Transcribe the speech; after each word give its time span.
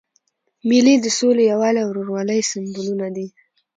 مېلې 0.67 0.95
د 0.99 1.05
سولي، 1.17 1.43
یووالي 1.51 1.79
او 1.81 1.89
ورورولۍ 1.91 2.39
سېمبولونه 2.51 3.07
دي. 3.15 3.27